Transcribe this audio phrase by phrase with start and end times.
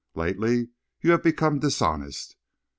[0.15, 0.69] Lately
[1.01, 2.35] you have become dishonest.